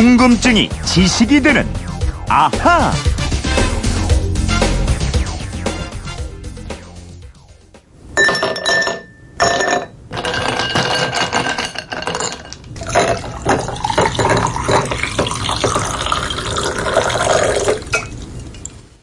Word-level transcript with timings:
궁금증이 0.00 0.70
지식이 0.86 1.42
되는 1.42 1.66
아하. 2.26 2.90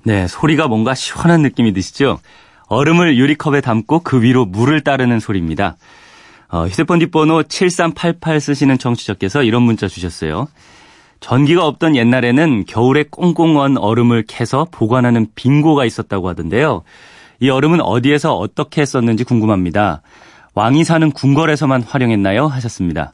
네, 0.04 0.28
소리가 0.28 0.68
뭔가 0.68 0.96
시원한 0.96 1.44
느낌이 1.44 1.74
드시죠? 1.74 2.20
얼음을 2.70 3.18
유리컵에 3.18 3.62
담고 3.62 4.00
그 4.00 4.24
위로 4.24 4.46
물을 4.46 4.84
따르는 4.84 5.20
소리입니다. 5.20 5.78
어, 6.50 6.66
휴대폰 6.66 6.98
뒷번호 6.98 7.44
7388 7.44 8.42
쓰시는 8.42 8.80
청취자께서 8.80 9.44
이런 9.44 9.62
문자 9.62 9.88
주셨어요. 9.88 10.48
전기가 11.20 11.66
없던 11.66 11.96
옛날에는 11.96 12.66
겨울에 12.66 13.04
꽁꽁 13.10 13.58
언 13.58 13.78
얼음을 13.78 14.24
캐서 14.28 14.68
보관하는 14.72 15.28
빙고가 15.36 15.86
있었다고 15.86 16.30
하던데요. 16.30 16.84
이 17.40 17.50
얼음은 17.50 17.82
어디에서 17.82 18.36
어떻게 18.36 18.86
썼는지 18.86 19.24
궁금합니다. 19.24 20.02
왕이 20.54 20.84
사는 20.84 21.12
궁궐에서만 21.12 21.84
활용했나요? 21.84 22.48
하셨습니다. 22.48 23.14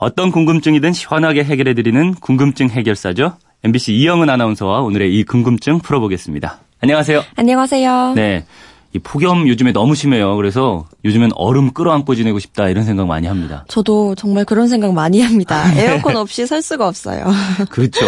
어떤 0.00 0.32
궁금증이든 0.32 0.92
시원하게 0.92 1.44
해결해드리는 1.44 2.14
궁금증 2.14 2.68
해결사죠. 2.68 3.36
MBC 3.62 3.94
이영은 3.94 4.28
아나운서와 4.28 4.80
오늘의 4.80 5.16
이 5.16 5.24
궁금증 5.24 5.78
풀어보겠습니다. 5.78 6.58
안녕하세요. 6.80 7.22
안녕하세요. 7.36 8.12
네. 8.14 8.44
이 8.94 9.00
폭염 9.00 9.48
요즘에 9.48 9.72
너무 9.72 9.96
심해요. 9.96 10.36
그래서 10.36 10.86
요즘엔 11.04 11.32
얼음 11.34 11.72
끌어안고 11.72 12.14
지내고 12.14 12.38
싶다 12.38 12.68
이런 12.68 12.84
생각 12.84 13.08
많이 13.08 13.26
합니다. 13.26 13.64
저도 13.68 14.14
정말 14.14 14.44
그런 14.44 14.68
생각 14.68 14.94
많이 14.94 15.20
합니다. 15.20 15.64
에어컨 15.76 16.16
없이 16.16 16.46
살 16.46 16.62
수가 16.62 16.86
없어요. 16.86 17.24
그렇죠. 17.70 18.00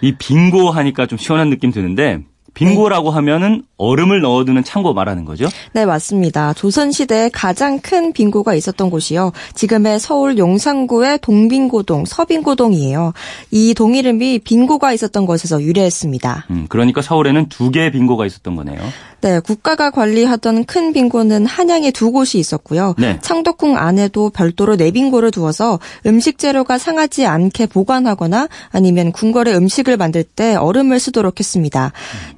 이 0.00 0.12
빙고 0.18 0.72
하니까 0.72 1.06
좀 1.06 1.18
시원한 1.18 1.50
느낌 1.50 1.70
드는데 1.70 2.24
빙고라고 2.54 3.10
네. 3.10 3.14
하면은 3.16 3.62
얼음을 3.76 4.20
넣어두는 4.20 4.64
창고 4.64 4.94
말하는 4.94 5.24
거죠? 5.24 5.46
네, 5.72 5.84
맞습니다. 5.84 6.52
조선시대에 6.54 7.30
가장 7.30 7.80
큰 7.80 8.12
빙고가 8.12 8.54
있었던 8.54 8.88
곳이요. 8.90 9.32
지금의 9.54 9.98
서울 10.00 10.38
용산구의 10.38 11.18
동빙고동, 11.20 12.04
서빙고동이에요. 12.06 13.12
이 13.50 13.74
동 13.74 13.96
이름이 13.96 14.38
빙고가 14.40 14.92
있었던 14.92 15.26
곳에서 15.26 15.60
유래했습니다. 15.60 16.46
음, 16.50 16.66
그러니까 16.68 17.02
서울에는 17.02 17.48
두 17.48 17.70
개의 17.72 17.90
빙고가 17.90 18.24
있었던 18.24 18.54
거네요. 18.54 18.80
네, 19.20 19.40
국가가 19.40 19.90
관리하던 19.90 20.64
큰 20.66 20.92
빙고는 20.92 21.46
한양에 21.46 21.90
두 21.90 22.12
곳이 22.12 22.38
있었고요. 22.38 22.94
네. 22.98 23.18
창덕궁 23.22 23.76
안에도 23.76 24.30
별도로 24.30 24.76
네 24.76 24.90
빙고를 24.90 25.30
두어서 25.30 25.80
음식 26.06 26.38
재료가 26.38 26.78
상하지 26.78 27.26
않게 27.26 27.66
보관하거나 27.66 28.48
아니면 28.70 29.12
궁궐에 29.12 29.54
음식을 29.54 29.96
만들 29.96 30.22
때 30.24 30.54
얼음을 30.54 31.00
쓰도록 31.00 31.40
했습니다. 31.40 31.92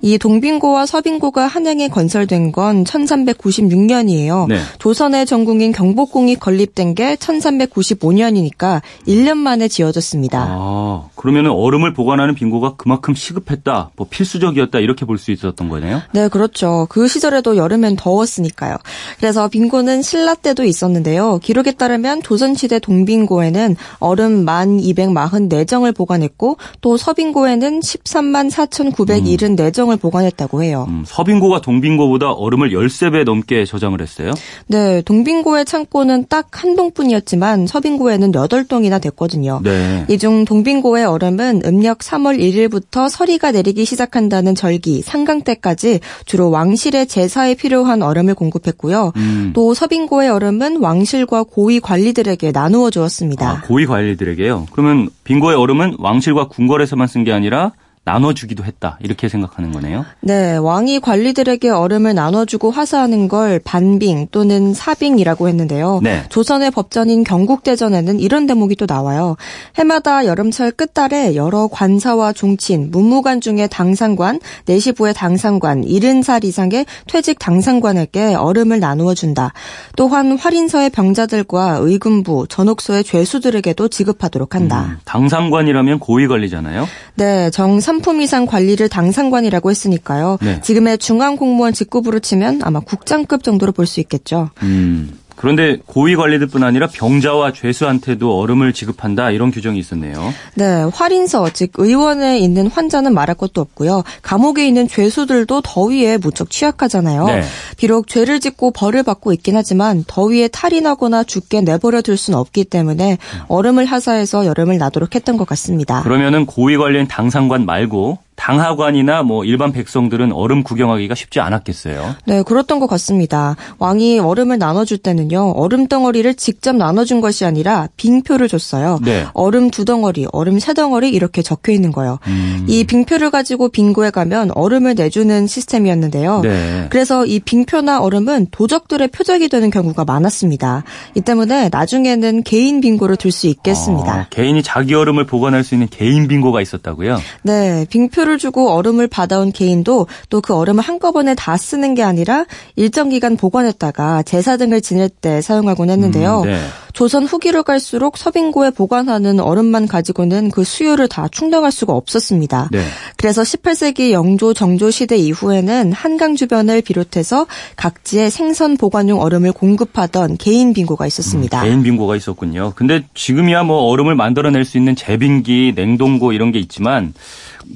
이 0.06 0.18
동빙고와 0.18 0.86
서빙고가 0.86 1.48
한양에 1.48 1.88
건설된 1.88 2.52
건 2.52 2.84
1396년이에요. 2.84 4.46
네. 4.46 4.60
조선의 4.78 5.26
전국인 5.26 5.72
경복궁이 5.72 6.36
건립된 6.36 6.94
게 6.94 7.16
1395년이니까 7.16 8.82
1년 9.08 9.36
만에 9.36 9.66
지어졌습니다. 9.66 10.46
아, 10.48 11.08
그러면 11.16 11.48
얼음을 11.48 11.92
보관하는 11.92 12.36
빙고가 12.36 12.74
그만큼 12.76 13.14
시급했다, 13.16 13.90
뭐 13.96 14.06
필수적이었다 14.08 14.78
이렇게 14.78 15.04
볼 15.04 15.16
수 15.18 15.32
있었던 15.32 15.68
거네요? 15.68 16.02
네, 16.12 16.28
그렇죠. 16.28 16.86
그 16.90 17.08
시절에도 17.08 17.56
여름엔 17.56 17.96
더웠으니까요. 17.96 18.76
그래서 19.18 19.48
빙고는 19.48 20.02
신라 20.02 20.34
때도 20.34 20.62
있었는데요. 20.64 21.40
기록에 21.42 21.72
따르면 21.72 22.22
조선시대 22.22 22.78
동빙고에는 22.78 23.76
얼음 23.98 24.44
1244정을 24.44 25.96
보관했고 25.96 26.58
또 26.82 26.96
서빙고에는 26.96 27.80
13만 27.80 28.50
4,974정을 28.50 29.95
음. 29.96 29.98
보관했다고 29.98 30.62
해요. 30.62 30.84
음, 30.88 31.04
서빙고가 31.06 31.60
동빙고보다 31.62 32.32
얼음을 32.32 32.70
13배 32.70 33.24
넘게 33.24 33.64
저장을 33.64 34.00
했어요? 34.00 34.32
네, 34.66 35.02
동빙고의 35.02 35.64
창고는 35.64 36.26
딱 36.28 36.48
한 36.52 36.76
동뿐이었지만 36.76 37.66
서빙고에는 37.66 38.32
8동이나 38.32 39.00
됐거든요. 39.02 39.60
네. 39.62 40.04
이 40.08 40.18
중 40.18 40.44
동빙고의 40.44 41.04
얼음은 41.04 41.62
음력 41.66 41.98
3월 41.98 42.38
1일부터 42.38 43.08
서리가 43.10 43.52
내리기 43.52 43.84
시작한다는 43.84 44.54
절기, 44.54 45.02
상강 45.02 45.42
때까지 45.42 46.00
주로 46.24 46.50
왕 46.50 46.66
왕실의 46.66 47.06
제사에 47.06 47.54
필요한 47.54 48.02
얼음을 48.02 48.34
공급했고요. 48.34 49.12
음. 49.16 49.52
또 49.54 49.72
서빙고의 49.72 50.28
얼음은 50.30 50.78
왕실과 50.82 51.44
고위 51.44 51.78
관리들에게 51.80 52.50
나누어 52.52 52.90
주었습니다. 52.90 53.48
아, 53.48 53.60
고위 53.62 53.86
관리들에게요? 53.86 54.66
그러면 54.72 55.08
빙고의 55.24 55.56
얼음은 55.56 55.96
왕실과 55.98 56.48
궁궐에서만 56.48 57.06
쓴 57.06 57.22
게 57.24 57.32
아니라 57.32 57.72
나눠주기도 58.06 58.64
했다 58.64 58.98
이렇게 59.00 59.28
생각하는 59.28 59.72
거네요. 59.72 60.06
네, 60.20 60.56
왕이 60.56 61.00
관리들에게 61.00 61.68
얼음을 61.68 62.14
나눠주고 62.14 62.70
화사하는 62.70 63.26
걸 63.26 63.58
반빙 63.58 64.28
또는 64.30 64.72
사빙이라고 64.72 65.48
했는데요. 65.48 66.00
네. 66.04 66.22
조선의 66.28 66.70
법전인 66.70 67.24
경국대전에는 67.24 68.20
이런 68.20 68.46
대목이 68.46 68.76
또 68.76 68.86
나와요. 68.88 69.36
해마다 69.74 70.24
여름철 70.24 70.70
끝달에 70.70 71.34
여러 71.34 71.66
관사와 71.66 72.32
종친, 72.32 72.92
문무관 72.92 73.40
중에 73.40 73.66
당상관, 73.66 74.38
내시부의 74.66 75.12
당상관, 75.12 75.82
70살 75.82 76.44
이상의 76.44 76.86
퇴직 77.08 77.40
당상관에게 77.40 78.34
얼음을 78.34 78.78
나누어 78.78 79.14
준다. 79.14 79.52
또한 79.96 80.38
활인서의 80.38 80.90
병자들과 80.90 81.78
의금부, 81.80 82.46
전옥소의 82.48 83.02
죄수들에게도 83.02 83.88
지급하도록 83.88 84.54
한다. 84.54 84.84
음, 84.90 84.98
당상관이라면 85.04 85.98
고위 85.98 86.28
관리잖아요. 86.28 86.86
네, 87.16 87.50
정삼 87.50 87.95
3품 88.00 88.20
이상 88.22 88.46
관리를 88.46 88.88
당상관이라고 88.88 89.70
했으니까요. 89.70 90.38
네. 90.42 90.60
지금의 90.60 90.98
중앙 90.98 91.36
공무원 91.36 91.72
직급으로 91.72 92.18
치면 92.20 92.60
아마 92.62 92.80
국장급 92.80 93.42
정도로 93.42 93.72
볼 93.72 93.86
수 93.86 94.00
있겠죠. 94.00 94.50
음. 94.62 95.18
그런데 95.36 95.78
고위 95.86 96.16
관리들뿐 96.16 96.62
아니라 96.62 96.88
병자와 96.88 97.52
죄수한테도 97.52 98.38
얼음을 98.38 98.72
지급한다 98.72 99.30
이런 99.30 99.50
규정이 99.50 99.78
있었네요. 99.78 100.32
네, 100.54 100.82
활인서 100.92 101.50
즉 101.52 101.72
의원에 101.76 102.38
있는 102.38 102.66
환자는 102.66 103.14
말할 103.14 103.36
것도 103.36 103.60
없고요. 103.60 104.02
감옥에 104.22 104.66
있는 104.66 104.88
죄수들도 104.88 105.60
더위에 105.62 106.16
무척 106.18 106.50
취약하잖아요. 106.50 107.26
네. 107.26 107.42
비록 107.76 108.08
죄를 108.08 108.40
짓고 108.40 108.70
벌을 108.72 109.02
받고 109.02 109.32
있긴 109.34 109.56
하지만 109.56 110.04
더위에 110.06 110.48
탈이 110.48 110.80
나거나 110.80 111.24
죽게 111.24 111.60
내버려 111.60 112.02
둘 112.02 112.16
수는 112.16 112.38
없기 112.38 112.64
때문에 112.64 113.18
얼음을 113.48 113.84
하사해서 113.84 114.46
여름을 114.46 114.78
나도록 114.78 115.14
했던 115.14 115.36
것 115.36 115.46
같습니다. 115.46 116.02
그러면은 116.02 116.46
고위 116.46 116.76
관리인 116.76 117.06
당상관 117.06 117.66
말고 117.66 118.18
당하관이나 118.36 119.22
뭐 119.22 119.44
일반 119.44 119.72
백성들은 119.72 120.32
얼음 120.32 120.62
구경하기가 120.62 121.14
쉽지 121.14 121.40
않았겠어요. 121.40 122.14
네, 122.26 122.42
그렇던 122.42 122.78
것 122.78 122.86
같습니다. 122.86 123.56
왕이 123.78 124.20
얼음을 124.20 124.58
나눠줄 124.58 124.98
때는요, 124.98 125.52
얼음 125.56 125.88
덩어리를 125.88 126.34
직접 126.34 126.76
나눠준 126.76 127.20
것이 127.20 127.44
아니라 127.44 127.88
빙표를 127.96 128.48
줬어요. 128.48 129.00
네. 129.02 129.24
얼음 129.32 129.70
두 129.70 129.84
덩어리, 129.84 130.26
얼음 130.32 130.58
세 130.58 130.74
덩어리 130.74 131.10
이렇게 131.10 131.42
적혀 131.42 131.72
있는 131.72 131.92
거예요. 131.92 132.18
음. 132.26 132.66
이 132.68 132.84
빙표를 132.84 133.30
가지고 133.30 133.68
빙고에 133.68 134.10
가면 134.10 134.50
얼음을 134.54 134.94
내주는 134.94 135.46
시스템이었는데요. 135.46 136.40
네. 136.42 136.86
그래서 136.90 137.24
이 137.24 137.40
빙표나 137.40 138.00
얼음은 138.00 138.48
도적들의 138.50 139.08
표적이 139.08 139.48
되는 139.48 139.70
경우가 139.70 140.04
많았습니다. 140.04 140.84
이 141.14 141.20
때문에 141.22 141.70
나중에는 141.72 142.42
개인 142.42 142.80
빙고를 142.80 143.16
둘수 143.16 143.46
있겠습니다. 143.46 144.12
아, 144.12 144.26
개인이 144.28 144.62
자기 144.62 144.94
얼음을 144.94 145.24
보관할 145.26 145.64
수 145.64 145.74
있는 145.74 145.88
개인 145.90 146.28
빙고가 146.28 146.60
있었다고요? 146.60 147.18
네, 147.42 147.86
빙표 147.88 148.25
수표를 148.26 148.38
주고 148.38 148.70
얼음을 148.70 149.06
받아온 149.06 149.52
개인도 149.52 150.06
또 150.30 150.40
그 150.46 150.54
얼음을 150.54 150.82
한꺼번에 150.82 151.34
다 151.34 151.56
쓰는 151.56 151.94
게 151.94 152.02
아니라 152.04 152.44
일정 152.76 153.08
기간 153.08 153.36
보관했다가 153.36 154.22
제사 154.22 154.56
등을 154.56 154.80
지낼 154.80 155.08
때 155.08 155.40
사용하곤 155.40 155.90
했는데요. 155.90 156.42
음, 156.42 156.46
네. 156.46 156.60
조선 156.96 157.26
후기로 157.26 157.62
갈수록 157.62 158.16
서빙고에 158.16 158.70
보관하는 158.70 159.38
얼음만 159.38 159.86
가지고는 159.86 160.50
그 160.50 160.64
수요를 160.64 161.08
다 161.08 161.28
충당할 161.30 161.70
수가 161.70 161.92
없었습니다. 161.92 162.70
네. 162.72 162.82
그래서 163.18 163.42
18세기 163.42 164.12
영조 164.12 164.54
정조 164.54 164.90
시대 164.90 165.14
이후에는 165.18 165.92
한강 165.92 166.36
주변을 166.36 166.80
비롯해서 166.80 167.46
각지에 167.76 168.30
생선 168.30 168.78
보관용 168.78 169.20
얼음을 169.20 169.52
공급하던 169.52 170.38
개인 170.38 170.72
빙고가 170.72 171.06
있었습니다. 171.06 171.60
음, 171.60 171.64
개인 171.64 171.82
빙고가 171.82 172.16
있었군요. 172.16 172.72
근데 172.74 173.04
지금이야 173.12 173.64
뭐 173.64 173.90
얼음을 173.90 174.14
만들어낼 174.14 174.64
수 174.64 174.78
있는 174.78 174.96
제빙기, 174.96 175.74
냉동고 175.76 176.32
이런 176.32 176.50
게 176.50 176.58
있지만 176.60 177.12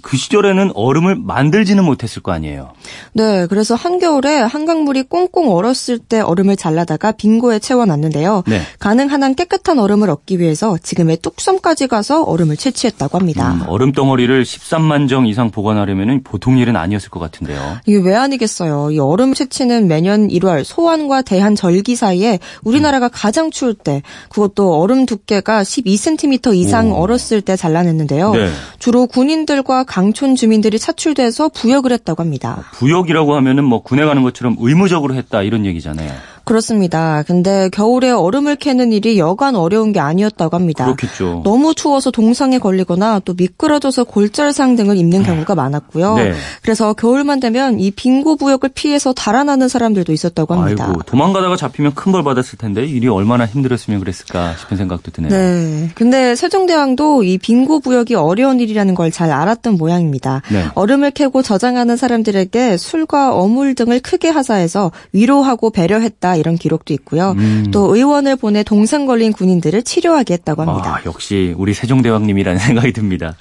그 0.03 0.17
시절에는 0.17 0.73
얼음을 0.75 1.17
만들지는 1.17 1.85
못했을 1.85 2.23
거 2.23 2.33
아니에요. 2.33 2.73
네, 3.13 3.47
그래서 3.49 3.75
한겨울에 3.75 4.39
한강물이 4.39 5.05
꽁꽁 5.05 5.51
얼었을 5.51 5.99
때 5.99 6.21
얼음을 6.21 6.57
잘라다가 6.57 7.13
빙고에 7.13 7.59
채워놨는데요. 7.59 8.45
네. 8.47 8.61
가능 8.79 9.10
하나는 9.11 9.35
깨끗한 9.35 9.79
얼음을 9.79 10.11
얻기 10.11 10.39
위해서 10.39 10.79
지금의 10.83 11.19
뚝섬까지 11.19 11.89
가서 11.89 12.23
얼음을 12.23 12.57
채취했다고 12.57 13.19
합니다. 13.19 13.53
음, 13.53 13.63
얼음 13.69 13.93
덩어리를 13.93 14.43
13만 14.43 15.09
정 15.09 15.27
이상 15.27 15.51
보관하려면 15.51 16.23
보통 16.23 16.59
일은 16.59 16.77
아니었을 16.77 17.11
것 17.11 17.21
같은데요. 17.21 17.79
이게 17.87 17.99
왜 17.99 18.15
아니겠어요. 18.15 18.91
이 18.93 18.99
얼음 18.99 19.35
채취는 19.35 19.89
매년 19.89 20.29
1월 20.29 20.65
소환과 20.65 21.23
대한 21.23 21.55
절기 21.55 21.97
사이에 21.97 22.39
우리나라가 22.63 23.07
음. 23.07 23.11
가장 23.13 23.51
추울 23.51 23.75
때 23.75 24.03
그것도 24.29 24.81
얼음 24.81 25.07
두께가 25.07 25.63
12cm 25.63 26.55
이상 26.57 26.93
오. 26.93 26.97
얼었을 26.97 27.43
때 27.43 27.57
잘라냈는데요. 27.57 28.33
네. 28.33 28.51
주로 28.79 29.07
군인들과 29.07 29.85
강촌 29.85 30.37
주민들이 30.37 30.79
차출돼서 30.79 31.49
부역을 31.51 31.93
했다고 31.93 32.23
합니다. 32.23 32.65
부역이라고 32.73 33.35
하면은 33.37 33.65
뭐 33.65 33.83
군에 33.83 34.05
가는 34.05 34.23
것처럼 34.23 34.57
의무적으로 34.59 35.15
했다 35.15 35.43
이런 35.43 35.67
얘기잖아요. 35.67 36.11
그렇습니다. 36.45 37.23
근데 37.27 37.69
겨울에 37.71 38.11
얼음을 38.11 38.57
캐는 38.57 38.93
일이 38.93 39.19
여간 39.19 39.57
어려운 39.57 39.93
게 39.93 40.01
아니었다고 40.01 40.57
합니다. 40.57 40.85
그렇겠죠. 40.85 41.43
너무 41.45 41.75
추워서 41.75 42.11
동상에 42.11 42.59
걸리거나 42.59 43.21
또 43.25 43.35
미끄러져서 43.37 44.05
골절상 44.05 44.77
등을 44.77 44.97
입는 44.97 45.23
경우가 45.23 45.55
많았고요. 45.55 46.15
네. 46.17 46.33
그래서 46.63 46.93
겨울만 46.93 47.41
되면 47.41 47.79
이 47.81 47.91
빙고 47.91 48.37
부역을 48.37 48.71
피해서 48.75 49.13
달아나는 49.13 49.69
사람들도 49.69 50.13
있었다고 50.13 50.55
합니다. 50.55 50.87
아이고, 50.89 51.03
도망가다가 51.03 51.57
잡히면 51.57 51.95
큰 51.95 52.11
벌 52.11 52.25
받았을 52.25 52.59
텐데 52.59 52.85
일이 52.85 53.07
얼마나 53.07 53.47
힘들었으면 53.47 54.01
그랬을까 54.01 54.57
싶은 54.57 54.77
생각도 54.77 55.13
드네요. 55.13 55.31
네. 55.31 55.91
근데 55.95 56.35
세종대왕도 56.35 57.23
이 57.23 57.39
빙고 57.39 57.79
부역이 57.81 58.17
어려운 58.17 58.59
일이라는 58.61 58.95
걸 58.95 59.11
잘 59.11 59.31
알았던 59.33 59.75
모양입니다. 59.77 60.41
네. 60.51 60.65
얼음을 60.75 61.11
캐고 61.11 61.43
저장하는 61.43 61.97
사람들에게 61.97 62.77
술과 62.77 63.35
어물 63.35 63.75
등을 63.75 63.99
크게 64.01 64.29
하사해서 64.29 64.93
위로하고 65.13 65.71
배려했다 65.71 66.30
이런 66.37 66.57
기록도 66.57 66.93
있고요. 66.95 67.33
음. 67.39 67.67
또 67.73 67.95
의원을 67.95 68.37
보내 68.37 68.63
동상 68.63 69.07
걸린 69.07 69.33
군인들을 69.33 69.83
치료하게 69.83 70.35
했다고 70.35 70.63
합니다. 70.63 70.97
아, 70.97 71.01
역시 71.07 71.55
우리 71.57 71.75
세종대왕님이라는 71.75 72.59
생각이 72.61 72.93
듭니다. 72.93 73.37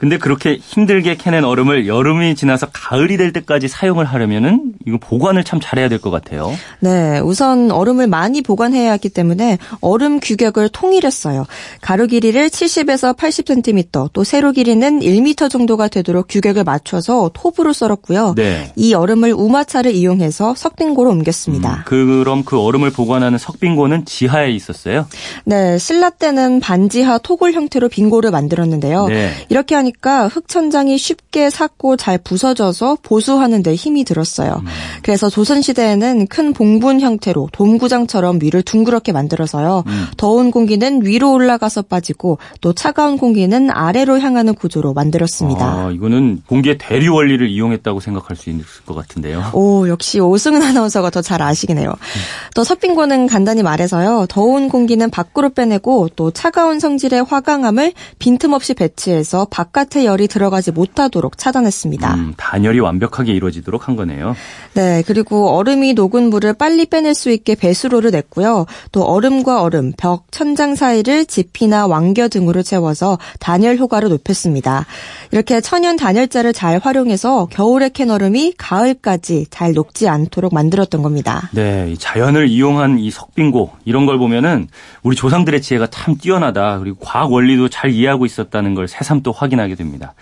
근데 0.00 0.16
그렇게 0.16 0.56
힘들게 0.56 1.16
캐낸 1.16 1.44
얼음을 1.44 1.86
여름이 1.86 2.34
지나서 2.34 2.68
가을이 2.72 3.18
될 3.18 3.34
때까지 3.34 3.68
사용을 3.68 4.06
하려면은 4.06 4.72
이거 4.86 4.96
보관을 4.98 5.44
참 5.44 5.60
잘해야 5.62 5.90
될 5.90 6.00
것 6.00 6.10
같아요. 6.10 6.50
네, 6.78 7.18
우선 7.18 7.70
얼음을 7.70 8.06
많이 8.06 8.40
보관해야 8.40 8.92
하기 8.92 9.10
때문에 9.10 9.58
얼음 9.82 10.18
규격을 10.20 10.70
통일했어요. 10.70 11.44
가루 11.82 12.06
길이를 12.06 12.48
70에서 12.48 13.14
80cm, 13.14 14.08
또 14.14 14.24
세로 14.24 14.52
길이는 14.52 15.00
1m 15.00 15.50
정도가 15.50 15.88
되도록 15.88 16.28
규격을 16.30 16.64
맞춰서 16.64 17.30
톱으로 17.34 17.74
썰었고요. 17.74 18.32
네. 18.36 18.72
이 18.76 18.94
얼음을 18.94 19.34
우마차를 19.34 19.94
이용해서 19.94 20.54
석빙고로 20.54 21.10
옮겼습니다. 21.10 21.74
음, 21.74 21.82
그럼 21.84 22.44
그 22.44 22.58
얼음을 22.58 22.90
보관하는 22.90 23.36
석빙고는 23.36 24.06
지하에 24.06 24.50
있었어요? 24.52 25.06
네, 25.44 25.76
신라 25.76 26.08
때는 26.08 26.60
반지하 26.60 27.18
토굴 27.18 27.52
형태로 27.52 27.90
빙고를 27.90 28.30
만들었는데요. 28.30 29.08
네. 29.08 29.30
이렇게 29.50 29.74
하니 29.74 29.89
하니까 29.90 30.28
흙천장이 30.28 30.98
쉽게 30.98 31.50
삭고 31.50 31.96
잘 31.96 32.18
부서져서 32.18 32.98
보수하는 33.02 33.62
데 33.62 33.74
힘이 33.74 34.04
들었어요. 34.04 34.60
음. 34.60 34.66
그래서 35.02 35.28
조선시대에는 35.30 36.26
큰 36.26 36.52
봉분 36.52 37.00
형태로 37.00 37.48
돔구장처럼 37.52 38.38
위를 38.42 38.62
둥그렇게 38.62 39.12
만들어서요. 39.12 39.84
음. 39.86 40.06
더운 40.16 40.50
공기는 40.50 41.04
위로 41.04 41.32
올라가서 41.32 41.82
빠지고 41.82 42.38
또 42.60 42.72
차가운 42.72 43.16
공기는 43.18 43.70
아래로 43.70 44.20
향하는 44.20 44.54
구조로 44.54 44.92
만들었습니다. 44.94 45.64
아, 45.64 45.90
이거는 45.92 46.42
공기의 46.46 46.78
대류 46.78 47.14
원리를 47.14 47.48
이용했다고 47.48 48.00
생각할 48.00 48.36
수 48.36 48.50
있을 48.50 48.64
것 48.86 48.94
같은데요. 48.94 49.50
오, 49.52 49.88
역시 49.88 50.20
오승은 50.20 50.62
아나운서가 50.62 51.10
더 51.10 51.20
잘 51.20 51.42
아시네요. 51.42 51.90
음. 51.90 52.20
또 52.54 52.64
서핑고는 52.64 53.26
간단히 53.26 53.62
말해서요. 53.62 54.26
더운 54.28 54.68
공기는 54.68 55.08
밖으로 55.10 55.50
빼내고 55.50 56.08
또 56.16 56.30
차가운 56.30 56.80
성질의 56.80 57.24
화강암을 57.24 57.92
빈틈없이 58.18 58.74
배치해서 58.74 59.46
바깥 59.50 59.79
바깥의 59.80 60.04
열이 60.04 60.28
들어가지 60.28 60.72
못하도록 60.72 61.38
차단했습니다. 61.38 62.14
음, 62.14 62.34
단열이 62.36 62.80
완벽하게 62.80 63.32
이루어지도록 63.32 63.88
한 63.88 63.96
거네요. 63.96 64.36
네, 64.74 65.02
그리고 65.06 65.50
얼음이 65.50 65.94
녹은 65.94 66.28
물을 66.28 66.52
빨리 66.52 66.86
빼낼 66.86 67.14
수 67.14 67.30
있게 67.30 67.54
배수로를 67.54 68.10
냈고요. 68.10 68.66
또 68.92 69.04
얼음과 69.04 69.62
얼음, 69.62 69.92
벽, 69.96 70.26
천장 70.30 70.74
사이를 70.74 71.24
지피나 71.24 71.86
왕겨 71.86 72.28
등으로 72.28 72.62
채워서 72.62 73.18
단열 73.38 73.78
효과를 73.78 74.10
높였습니다. 74.10 74.86
이렇게 75.32 75.60
천연 75.60 75.96
단열자를 75.96 76.52
잘 76.52 76.78
활용해서 76.78 77.46
겨울에 77.46 77.88
캔 77.88 78.10
얼음이 78.10 78.54
가을까지 78.58 79.46
잘 79.50 79.72
녹지 79.72 80.08
않도록 80.08 80.52
만들었던 80.52 81.02
겁니다. 81.02 81.48
네, 81.52 81.94
자연을 81.98 82.48
이용한 82.48 82.98
이 82.98 83.10
석빙고 83.10 83.70
이런 83.84 84.06
걸 84.06 84.18
보면은 84.18 84.68
우리 85.02 85.16
조상들의 85.16 85.62
지혜가 85.62 85.86
참 85.86 86.16
뛰어나다. 86.16 86.78
그리고 86.78 86.98
과학 87.00 87.32
원리도 87.32 87.68
잘 87.68 87.90
이해하고 87.90 88.26
있었다는 88.26 88.74
걸 88.74 88.88
새삼 88.88 89.22
또 89.22 89.32
확인하게 89.32 89.69
하게 89.70 89.76
됩니다. 89.76 90.14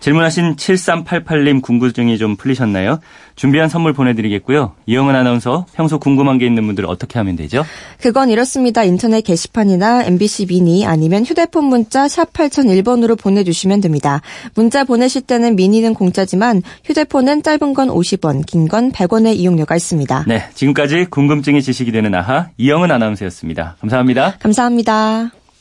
질문하신 0.00 0.56
7388님 0.56 1.62
궁금증이 1.62 2.18
좀 2.18 2.36
풀리셨나요? 2.36 2.98
준비한 3.36 3.70
선물 3.70 3.94
보내드리겠고요. 3.94 4.72
이영은 4.84 5.14
아나운서 5.14 5.64
평소 5.72 5.98
궁금한 5.98 6.36
게 6.36 6.44
있는 6.46 6.66
분들 6.66 6.84
어떻게 6.84 7.18
하면 7.20 7.36
되죠? 7.36 7.64
그건 8.02 8.28
이렇습니다. 8.28 8.82
인터넷 8.84 9.22
게시판이나 9.22 10.04
MBC 10.04 10.46
미니 10.46 10.84
아니면 10.84 11.24
휴대폰 11.24 11.64
문자 11.66 12.06
샵 12.06 12.32
8001번으로 12.34 13.18
보내주시면 13.18 13.80
됩니다. 13.80 14.20
문자 14.54 14.84
보내실 14.84 15.22
때는 15.22 15.56
미니는 15.56 15.94
공짜지만 15.94 16.62
휴대폰은 16.84 17.42
짧은 17.42 17.72
건 17.72 17.88
50원, 17.88 18.44
긴 18.44 18.68
건 18.68 18.92
100원의 18.92 19.36
이용료가 19.36 19.74
있습니다. 19.76 20.24
네, 20.26 20.42
지금까지 20.54 21.06
궁금증이 21.08 21.62
지식이 21.62 21.92
되는 21.92 22.14
아하 22.14 22.48
이영은 22.58 22.90
아나운서였습니다. 22.90 23.76
감사합니다. 23.80 24.34
감사합니다. 24.40 25.30